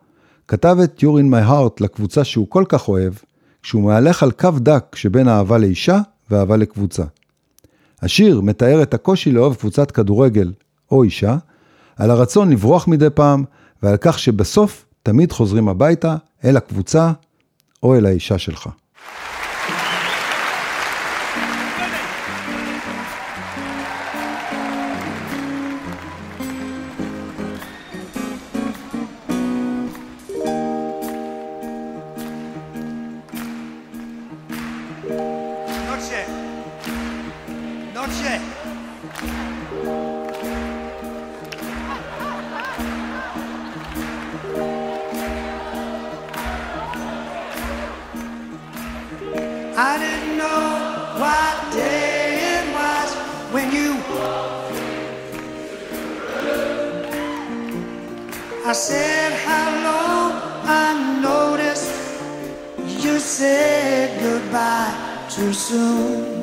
[0.47, 3.13] כתב את You're in my heart לקבוצה שהוא כל כך אוהב,
[3.63, 5.99] כשהוא מהלך על קו דק שבין אהבה לאישה
[6.29, 7.03] ואהבה לקבוצה.
[8.01, 10.53] השיר מתאר את הקושי לאהוב קבוצת כדורגל
[10.91, 11.37] או אישה,
[11.95, 13.43] על הרצון לברוח מדי פעם,
[13.83, 17.11] ועל כך שבסוף תמיד חוזרים הביתה אל הקבוצה
[17.83, 18.69] או אל האישה שלך.
[49.81, 50.61] I didn't know
[51.21, 53.09] what day it was
[53.53, 53.95] when you.
[58.65, 59.95] I said hello,
[63.05, 64.93] you said goodbye
[65.29, 66.39] too soon.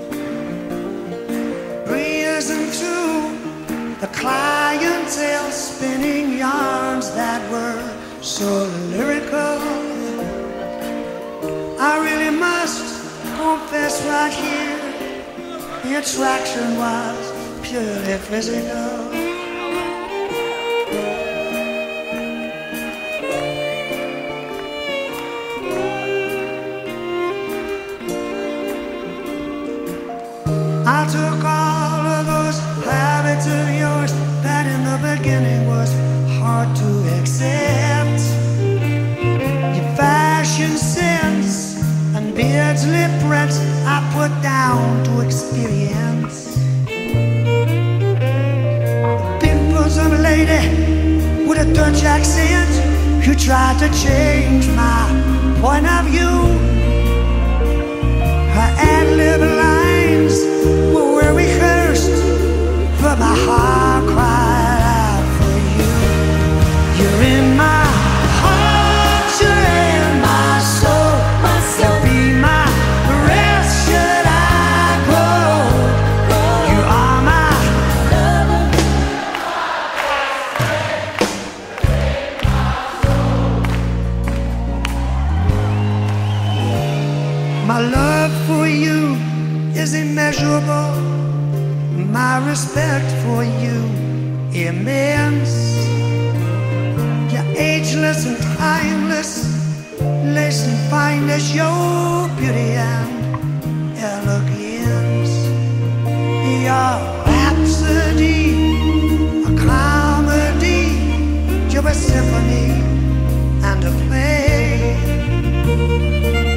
[4.01, 7.83] The clientele, spinning yarns that were
[8.23, 9.76] so lyrical.
[13.47, 14.77] Confess right here,
[15.85, 18.96] the attraction was purely physical.
[90.37, 91.01] Immeasurable.
[92.13, 93.85] My respect for you
[94.53, 95.77] immense.
[97.33, 99.45] You're ageless and timeless,
[100.01, 105.35] lace and fine as your beauty and elegance.
[106.65, 106.95] Your
[107.27, 108.53] rhapsody,
[109.45, 110.83] a comedy,
[111.73, 112.71] you're a symphony
[113.63, 114.97] and a play.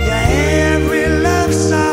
[0.07, 0.27] Yeah,
[0.73, 1.88] every love song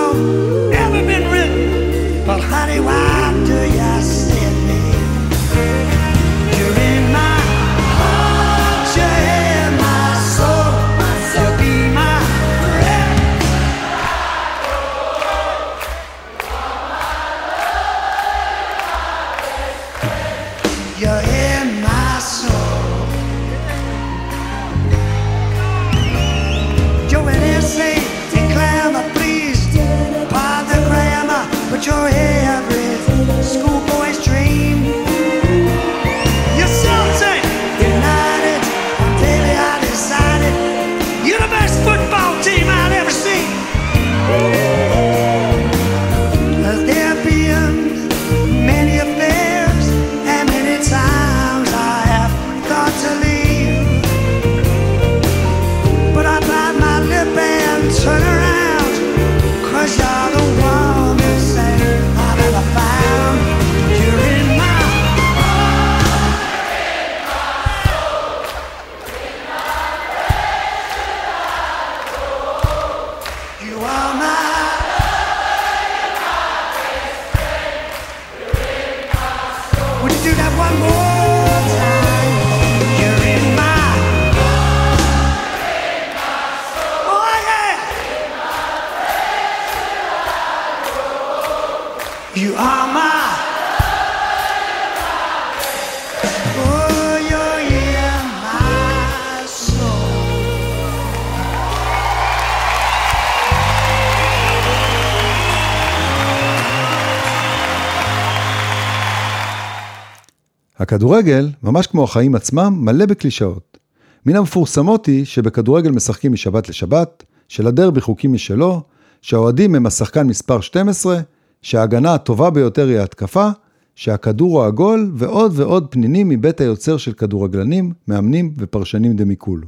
[110.97, 113.79] הכדורגל, ממש כמו החיים עצמם, מלא בקלישאות.
[114.27, 118.83] מן המפורסמות היא שבכדורגל משחקים משבת לשבת, שלדרבי חוקים משלו,
[119.23, 121.21] שהאוהדים הם השחקן מספר 12,
[121.63, 123.49] שההגנה הטובה ביותר היא ההתקפה,
[123.95, 129.67] שהכדור הוא עגול, ועוד ועוד פנינים מבית היוצר של כדורגלנים, מאמנים ופרשנים דמיקולו.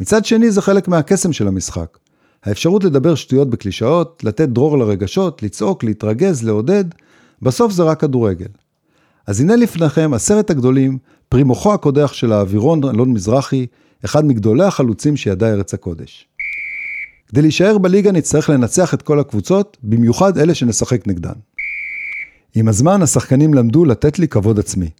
[0.00, 1.98] מצד שני זה חלק מהקסם של המשחק.
[2.44, 6.84] האפשרות לדבר שטויות בקלישאות, לתת דרור לרגשות, לצעוק, להתרגז, לעודד,
[7.42, 8.59] בסוף זה רק כדורגל.
[9.30, 13.66] אז הנה לפניכם עשרת הגדולים, פרי מוחו הקודח של האווירון אלון מזרחי,
[14.04, 16.28] אחד מגדולי החלוצים שידע ארץ הקודש.
[17.28, 21.32] כדי להישאר בליגה נצטרך לנצח את כל הקבוצות, במיוחד אלה שנשחק נגדן.
[22.54, 24.90] עם הזמן השחקנים למדו לתת לי כבוד עצמי.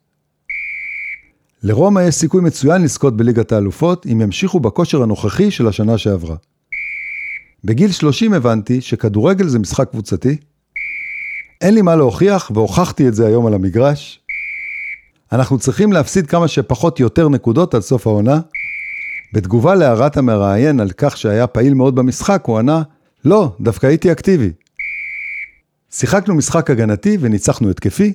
[1.63, 6.37] לרומא יש סיכוי מצוין לזכות בליגת האלופות אם ימשיכו בכושר הנוכחי של השנה שעברה.
[7.65, 10.37] בגיל 30 הבנתי שכדורגל זה משחק קבוצתי,
[11.61, 14.21] אין לי מה להוכיח, והוכחתי את זה היום על המגרש.
[15.33, 18.41] אנחנו צריכים להפסיד כמה שפחות יותר נקודות עד סוף העונה.
[19.33, 22.83] בתגובה להערת המראיין על כך שהיה פעיל מאוד במשחק, הוא ענה,
[23.25, 24.51] לא, דווקא הייתי אקטיבי.
[25.91, 28.13] שיחקנו משחק הגנתי וניצחנו התקפי.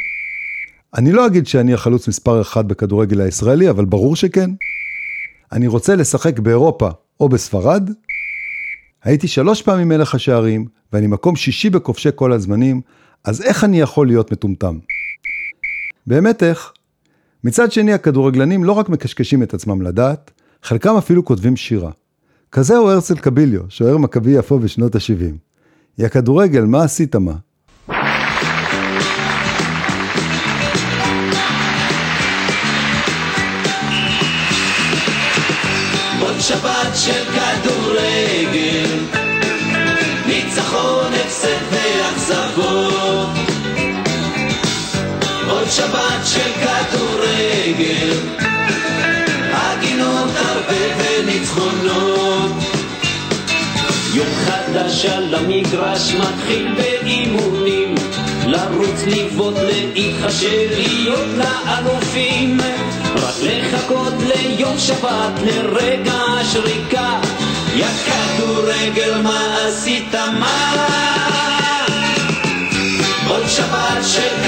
[0.97, 4.49] אני לא אגיד שאני החלוץ מספר אחד בכדורגל הישראלי, אבל ברור שכן.
[5.51, 6.89] אני רוצה לשחק באירופה
[7.19, 7.89] או בספרד.
[9.03, 12.81] הייתי שלוש פעמים מלך השערים, ואני מקום שישי בכובשי כל הזמנים,
[13.25, 14.77] אז איך אני יכול להיות מטומטם?
[16.07, 16.71] באמת איך?
[17.43, 20.31] מצד שני, הכדורגלנים לא רק מקשקשים את עצמם לדעת,
[20.63, 21.91] חלקם אפילו כותבים שירה.
[22.51, 25.35] כזהו הרצל קביליו, שוער מכבי יפו בשנות ה-70.
[25.97, 27.33] יא כדורגל, מה עשית מה?
[36.39, 38.89] שבת של כדורגל,
[40.27, 41.84] ניצחון, הפסד
[45.65, 48.11] עוד שבת של כדורגל,
[49.51, 52.51] הגינות הרבה וניצחונות.
[54.13, 57.95] יום חדש על המגרש מתחיל באימונים.
[58.47, 59.55] לרוץ, לבעוט,
[59.93, 62.57] להתחשב, להיות לאלופים.
[63.15, 67.19] רק לחכות ליום שבת, לרגע השריקה.
[67.75, 70.15] יא כדורגל, מה עשית?
[70.39, 70.85] מה?
[73.27, 74.44] עוד שבת של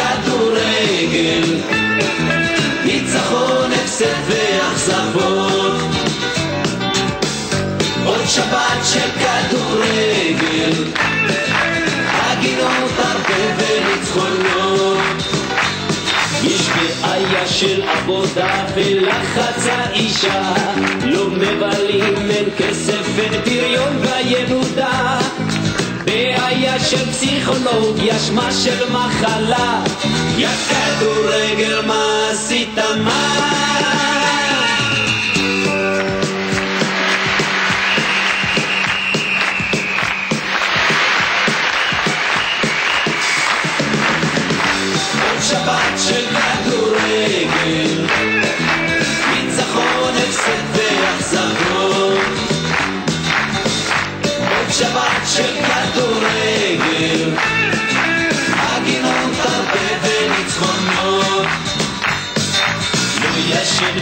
[18.07, 20.53] עבודה ולחץ האישה.
[21.03, 25.19] לא מבלים, אין כסף, אין פריון והילודה.
[26.05, 29.83] בעיה של פסיכולוגיה, שמה של מחלה.
[30.37, 32.77] יא כדורגל, מה עשית?
[33.03, 34.46] מה?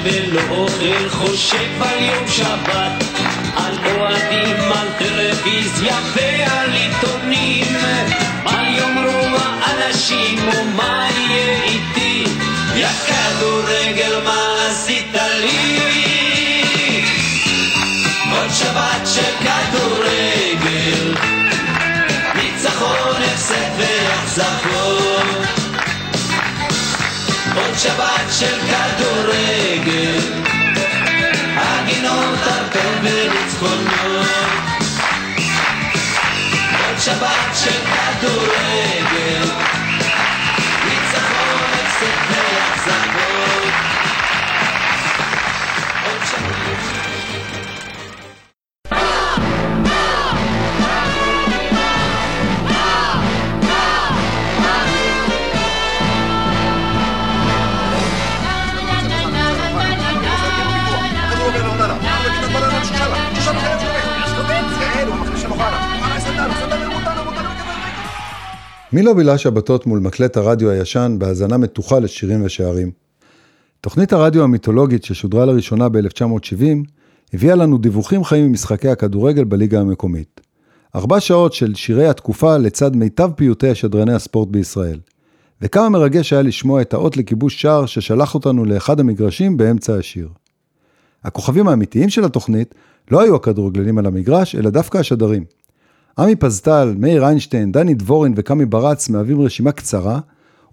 [0.06, 3.04] לא ולא אוכל, חושב על יום שבת,
[3.56, 7.76] על אוהדים, על טלוויזיה ועל עיתונים.
[8.44, 12.24] מה יאמרו האנשים ומה יהיה איתי?
[12.76, 15.80] יא כדורגל, מה עשית לי?
[18.32, 21.16] עוד שבת של כדורגל,
[22.36, 25.46] ניצחון, הפסד ואכזבות.
[27.56, 28.65] עוד שבת של
[37.08, 37.82] עוד שבת של
[68.96, 72.92] מי לא בילה שבתות מול מקלט הרדיו הישן בהאזנה מתוחה לשירים ושערים?
[73.82, 76.88] תוכנית הרדיו המיתולוגית ששודרה לראשונה ב-1970
[77.34, 80.42] הביאה לנו דיווחים חיים ממשחקי הכדורגל בליגה המקומית.
[80.96, 85.00] ארבע שעות של שירי התקופה לצד מיטב פיוטי השדרני הספורט בישראל.
[85.62, 90.30] וכמה מרגש היה לשמוע את האות לכיבוש שער ששלח אותנו לאחד המגרשים באמצע השיר.
[91.24, 92.76] הכוכבים האמיתיים של התוכנית
[93.12, 95.44] לא היו הכדורגלנים על המגרש, אלא דווקא השדרים.
[96.20, 100.20] עמי פזטל, מאיר איינשטיין, דני דבורין וקמי ברץ מהווים רשימה קצרה,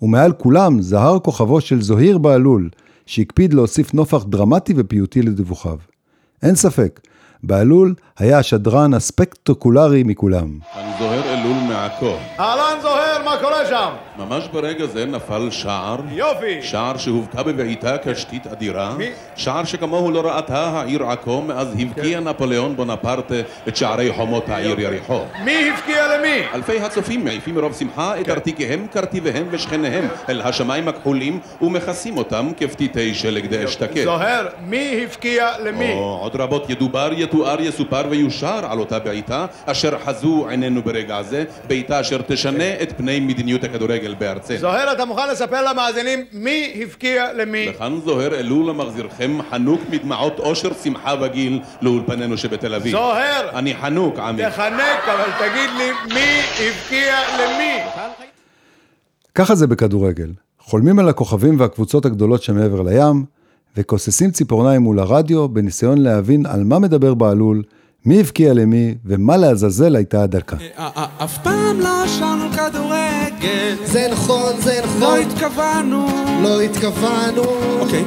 [0.03, 2.69] ומעל כולם זהר כוכבו של זוהיר בהלול,
[3.07, 5.79] שהקפיד להוסיף נופח דרמטי ופיוטי לדיווחיו.
[6.43, 7.01] אין ספק,
[7.43, 10.59] בהלול היה השדרן הספקטקולרי מכולם.
[10.75, 12.15] אני זוהר אלול מעכו.
[12.39, 12.79] אהלן
[13.23, 13.91] זוהר, מה קורה שם?
[14.19, 15.97] ממש ברגע זה נפל שער.
[16.11, 16.63] יופי.
[16.63, 18.95] שער שהובקע בבעיטה קשתית אדירה.
[18.99, 19.11] מי?
[19.37, 23.35] שער שכמוהו לא ראתה העיר עכו מאז הבקיע נפוליאון בונפרטה
[23.69, 25.21] את שערי חומות העיר יריחו.
[25.45, 26.43] מי הבקיע למי?
[26.55, 33.15] אלפי הצופים מעיפים מרוב שמחה את ארתיקיהם, קרטיביהם ושכניהם אל השמיים הכחולים ומכסים אותם כפתיתי
[33.15, 34.05] שלג דאשתקד.
[34.05, 35.93] זוהר, מי הבקיע למי?
[35.93, 41.45] או, עוד רבות ידובר, יתואר, יסופר ויושר על אותה בעיטה, אשר חזו עינינו ברגע זה,
[41.69, 44.57] בעיטה אשר תשנה את פני לענייני מדיניות הכדורגל בארצנו.
[44.59, 47.67] זוהר, אתה מוכן לספר למאזינים מי הבקיע למי?
[47.75, 52.93] וכאן זוהר אלול מחזירכם חנוק מדמעות אושר, שמחה וגיל לאולפנינו שבתל אביב.
[52.93, 53.51] זוהר!
[53.59, 54.43] אני חנוק, עמי.
[54.43, 57.79] תחנק, אבל תגיד לי מי הבקיע למי?
[59.35, 60.31] ככה זה בכדורגל.
[60.59, 63.25] חולמים על הכוכבים והקבוצות הגדולות שמעבר לים,
[63.77, 67.63] וכוססים ציפורניים מול הרדיו בניסיון להבין על מה מדבר בעלול,
[68.07, 70.57] מי הבקיע למי, ומה לעזאזל הייתה הדקה.
[71.25, 73.75] אף פעם לא שרנו כדורגל.
[73.85, 75.01] זה נכון, זה נכון.
[75.01, 76.07] לא התכוונו.
[76.43, 77.43] לא התכוונו.
[77.81, 78.05] אוקיי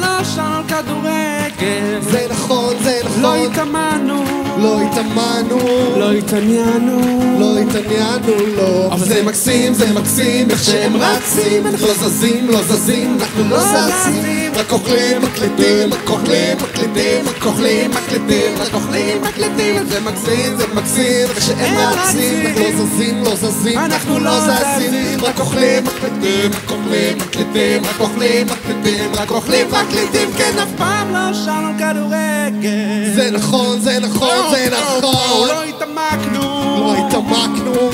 [0.00, 2.00] פעם לא שרנו כדורגל.
[2.00, 3.22] זה נכון, זה נכון.
[3.22, 4.24] לא התאמנו.
[4.58, 5.58] לא התאמנו.
[5.98, 7.00] לא התעניינו.
[7.40, 8.88] לא התעניינו, לא.
[8.92, 11.66] אבל זה מקסים, זה מקסים איך שהם רצים.
[11.66, 14.52] אנחנו לא זזים, לא זזים, אנחנו לא זזים.
[14.54, 19.86] רק אוכלים, מקליטים, רק אוכלים, מקליטים, רק אוכלים, מקליטים, רק אוכלים, מקליטים.
[19.88, 22.46] זה מקסים, זה מקסים איך שהם רצים.
[22.46, 25.24] אנחנו לא זזים, לא זזים, אנחנו לא זזים.
[25.24, 31.12] רק אוכלים, מקליטים, רק אוכלים, מקליטים, רק אוכלים, מקליטים, רק אוכלים, מקליטים, כן אף פעם
[31.12, 33.14] לא שרנו כדורגל.
[33.14, 35.48] זה נכון, זה נכון, זה נכון.
[35.48, 36.40] לא התעמקנו.
[36.78, 37.88] לא התעמקנו.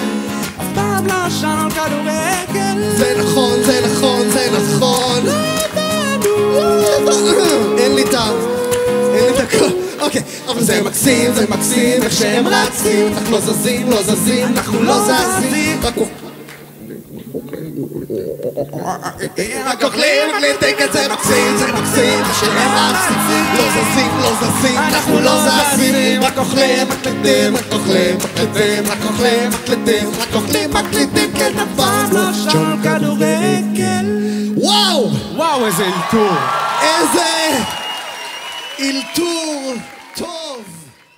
[0.60, 2.96] אף פעם לא שרנו כדורגל.
[2.96, 5.24] זה נכון, זה נכון, זה נכון.
[7.78, 8.34] אין לי טעם
[9.14, 13.12] אין לי דקות אוקיי, אבל זה מקסים, זה מקסים איך שהם רצים.
[13.12, 15.78] אנחנו לא זזים, לא זזים, אנחנו לא זזים.
[15.82, 16.23] רק רק
[19.82, 25.36] אוכלים, מקליטים, כן זה מקסים, זה מקסים שהם רצים לא זזים, לא זזים, אנחנו לא
[25.38, 31.30] זזים רק אוכלים, מקליטים, רק אוכלים, מקליטים, רק אוכלים, מקליטים, רק אוכלים, מקליטים,
[32.12, 34.06] לא שרנו כדורגל
[34.56, 35.10] וואו!
[35.36, 36.36] וואו איזה אלתור
[36.82, 37.58] איזה
[38.80, 39.72] אלתור
[40.16, 40.62] טוב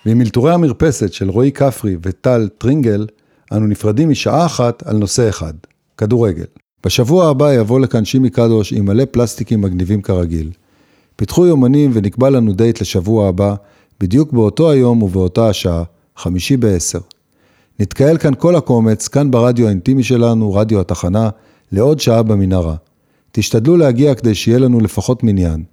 [0.07, 3.07] ועם אלתורי המרפסת של רועי כפרי וטל טרינגל,
[3.53, 5.55] אנו נפרדים משעה אחת על נושא אחד,
[5.97, 6.45] כדורגל.
[6.87, 10.51] בשבוע הבא יבוא לכאן שימי קדוש עם מלא פלסטיקים מגניבים כרגיל.
[11.17, 13.55] פיתחו יומנים ונקבע לנו דייט לשבוע הבא,
[14.01, 15.83] בדיוק באותו היום ובאותה השעה,
[16.17, 16.99] חמישי בעשר.
[17.81, 21.29] נתקהל כאן כל הקומץ, כאן ברדיו האינטימי שלנו, רדיו התחנה,
[21.73, 22.77] לעוד שעה במנהרה.
[23.33, 25.65] תשתדלו להגיע כדי שיהיה לנו לפחות מניין.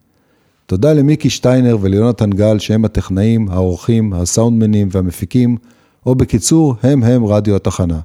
[0.66, 5.58] תודה למיקי שטיינר וליונתן גל שהם הטכנאים, העורכים, הסאונדמנים והמפיקים,
[6.06, 8.00] או בקיצור, הם הם רדיו התחנה.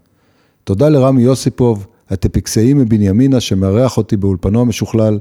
[0.64, 5.18] תודה לרמי יוסיפוב, הטפיקסאי מבנימינה שמארח אותי באולפנו המשוכלל.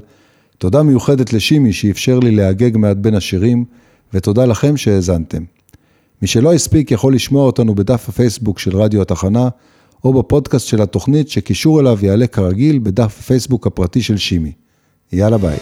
[0.58, 3.64] תודה מיוחדת לשימי שאפשר לי להגג מעט בין השירים,
[4.14, 5.42] ותודה לכם שהאזנתם.
[6.22, 9.48] מי שלא הספיק יכול לשמוע אותנו בדף הפייסבוק של רדיו התחנה,
[10.04, 14.52] או בפודקאסט של התוכנית שקישור אליו יעלה כרגיל בדף הפייסבוק הפרטי של שימי.
[15.12, 15.58] יאללה ביי.